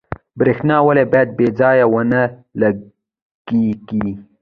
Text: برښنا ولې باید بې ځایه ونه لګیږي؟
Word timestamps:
برښنا 0.39 0.77
ولې 0.87 1.03
باید 1.11 1.29
بې 1.37 1.47
ځایه 1.59 1.85
ونه 1.93 2.21
لګیږي؟ 2.61 4.09